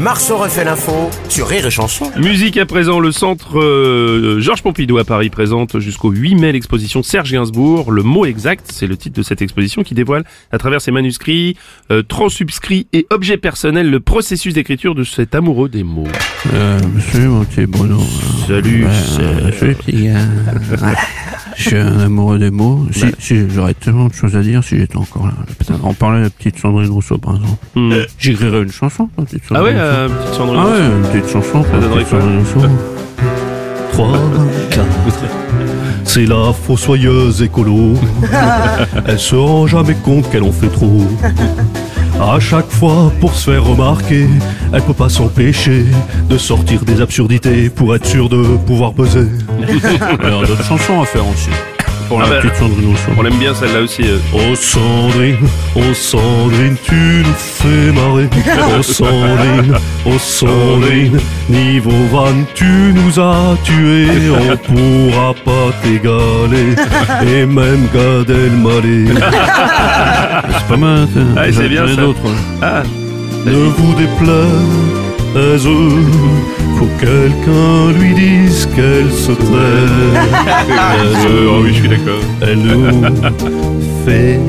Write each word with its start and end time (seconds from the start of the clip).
Marceau 0.00 0.36
refait 0.38 0.64
l'info 0.64 1.10
sur 1.28 1.46
Rire 1.48 1.66
et 1.66 1.70
Chanson. 1.70 2.10
Musique 2.16 2.56
à 2.56 2.66
présent, 2.66 2.98
le 2.98 3.12
centre 3.12 3.58
euh, 3.60 4.40
Georges 4.40 4.62
Pompidou 4.62 4.98
à 4.98 5.04
Paris 5.04 5.30
présente 5.30 5.78
jusqu'au 5.80 6.10
8 6.10 6.34
mai 6.36 6.52
l'exposition 6.52 7.02
Serge 7.02 7.30
Gainsbourg. 7.32 7.90
Le 7.92 8.02
mot 8.02 8.24
exact, 8.24 8.66
c'est 8.72 8.86
le 8.86 8.96
titre 8.96 9.16
de 9.16 9.22
cette 9.22 9.42
exposition 9.42 9.82
qui 9.82 9.94
dévoile 9.94 10.24
à 10.50 10.58
travers 10.58 10.80
ses 10.80 10.90
manuscrits, 10.90 11.56
euh, 11.90 12.02
transubscrits 12.02 12.86
et 12.92 13.06
objets 13.10 13.36
personnels 13.36 13.90
le 13.90 14.00
processus 14.00 14.54
d'écriture 14.54 14.94
de 14.94 15.04
cet 15.04 15.34
amoureux 15.34 15.68
des 15.68 15.84
mots. 15.84 16.08
Euh, 16.54 16.78
monsieur, 16.94 17.28
mon 17.28 17.44
petit 17.44 17.66
Bruno. 17.66 18.00
Salut, 18.46 18.84
Ouais, 18.84 18.90
Serge. 18.92 19.58
salut, 19.58 19.74
petit 19.76 20.04
gars. 20.04 20.18
Je 21.62 21.68
suis 21.68 21.76
un 21.76 22.00
amoureux 22.00 22.40
des 22.40 22.50
mots. 22.50 22.86
Si, 22.90 23.06
si, 23.20 23.48
j'aurais 23.48 23.74
tellement 23.74 24.08
de 24.08 24.12
choses 24.12 24.34
à 24.34 24.40
dire 24.40 24.64
si 24.64 24.76
j'étais 24.76 24.96
encore 24.96 25.26
là. 25.26 25.34
Putain, 25.58 25.74
on 25.84 25.94
parlait 25.94 26.18
de 26.18 26.24
la 26.24 26.30
petite 26.30 26.58
Sandrine 26.58 26.90
Rousseau, 26.90 27.18
par 27.18 27.36
exemple. 27.36 27.64
Hmm. 27.76 27.92
J'écrirais 28.18 28.62
une 28.62 28.72
chanson, 28.72 29.08
la 29.16 29.24
petite 29.24 29.44
Ah 29.54 29.62
ouais, 29.62 29.72
euh, 29.72 30.08
petite 30.08 30.34
Sandrine 30.34 30.60
Rousseau. 30.60 30.72
Ah 30.74 30.80
ouais, 30.80 30.86
une 30.86 31.20
petite 31.20 31.32
chanson, 31.32 31.58
la 31.72 31.78
petite 31.78 32.08
quoi 32.08 32.20
Sandrine 32.20 32.38
Rousseau. 32.38 32.68
3, 33.92 34.18
4. 34.70 34.86
C'est 36.04 36.26
la 36.26 36.52
fossoyeuse 36.52 37.42
écolo. 37.42 37.94
Elle 39.06 39.18
se 39.20 39.36
rend 39.36 39.68
jamais 39.68 39.94
compte 39.94 40.28
qu'elle 40.30 40.42
en 40.42 40.52
fait 40.52 40.68
trop. 40.68 41.06
À 42.20 42.40
chaque 42.40 42.70
fois, 42.70 43.12
pour 43.20 43.34
se 43.34 43.50
faire 43.50 43.64
remarquer, 43.64 44.26
elle 44.72 44.82
peut 44.82 44.92
pas 44.92 45.08
s'empêcher 45.08 45.84
de 46.28 46.38
sortir 46.38 46.84
des 46.84 47.00
absurdités 47.00 47.68
pour 47.68 47.94
être 47.96 48.06
sûre 48.06 48.28
de 48.28 48.56
pouvoir 48.58 48.92
peser. 48.92 49.26
Alors, 50.24 50.42
d'autres 50.46 50.64
chansons 50.64 51.02
à 51.02 51.04
faire 51.06 51.26
aussi. 51.26 51.50
Pour 52.08 52.18
la 52.20 52.26
Ah 52.26 52.30
bah, 52.30 52.36
petite 52.42 52.56
Sandrine 52.56 52.88
Rousseau. 52.88 53.12
On 53.16 53.22
l'aime 53.22 53.38
bien 53.38 53.54
celle-là 53.54 53.80
aussi. 53.80 54.02
euh. 54.02 54.18
Oh 54.34 54.54
Sandrine, 54.54 55.36
oh 55.76 55.94
Sandrine, 55.94 56.76
tu 56.84 56.94
nous 57.24 57.34
fais 57.36 57.92
marrer. 57.92 58.28
Oh 58.78 58.82
Sandrine, 58.82 59.74
oh 60.04 60.18
Sandrine, 60.18 61.18
niveau 61.48 61.90
van, 62.10 62.32
tu 62.54 62.64
nous 62.66 63.18
as 63.18 63.56
tués. 63.64 64.08
On 64.30 64.56
pourra 65.12 65.32
pas 65.44 65.72
t'égaler, 65.82 66.74
et 67.34 67.46
même 67.46 67.86
Gad 67.94 68.28
Elmaleh. 68.28 69.14
C'est 70.58 70.66
pas 70.68 70.76
mal. 70.76 71.08
Ah, 71.36 71.44
c'est 71.50 71.68
bien, 71.68 71.86
ça. 71.86 72.08
ouais. 72.08 72.14
Ah, 72.60 72.82
Ne 73.46 73.52
vous 73.52 73.94
déplaise, 73.94 75.66
faut 76.82 76.88
que 76.98 77.04
quelqu'un 77.04 77.92
lui 77.98 78.14
dise 78.14 78.66
qu'elle 78.74 79.12
se 79.12 79.32
euh, 79.52 80.14
oh 81.48 81.60
oui, 81.62 81.74
je 81.74 81.80
suis 81.80 81.88
d'accord. 81.88 82.22
Elle 82.40 82.58
nous 82.58 83.00
fait 84.04 84.40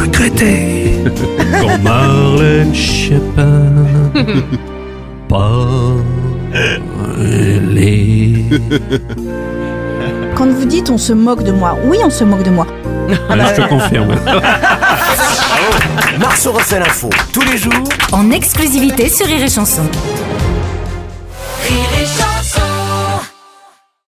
regretter 0.00 0.94
quand 1.60 1.78
Marlène 1.82 2.74
Schiappa 2.74 3.46
Les... 7.70 8.44
Quand 10.34 10.48
vous 10.48 10.64
dites 10.64 10.90
on 10.90 10.98
se 10.98 11.12
moque 11.12 11.44
de 11.44 11.52
moi, 11.52 11.78
oui 11.84 11.98
on 12.04 12.10
se 12.10 12.24
moque 12.24 12.42
de 12.42 12.50
moi. 12.50 12.66
Allez, 13.28 13.44
je 13.56 13.62
te 13.62 13.68
confirme. 13.68 14.08
Marceau 16.18 16.50
refait 16.52 16.80
l'info 16.80 17.08
tous 17.32 17.42
les 17.42 17.56
jours 17.56 17.88
en 18.12 18.32
exclusivité 18.32 19.08
sur 19.08 19.26
Rire 19.26 19.44
et 19.44 19.48
Chanson. 19.48 19.84